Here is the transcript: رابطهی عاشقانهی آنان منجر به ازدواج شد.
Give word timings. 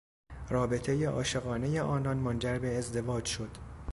رابطهی 0.49 1.05
عاشقانهی 1.05 1.79
آنان 1.79 2.17
منجر 2.17 2.59
به 2.59 2.77
ازدواج 2.77 3.25
شد. 3.25 3.51